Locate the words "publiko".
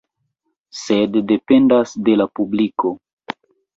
2.41-2.95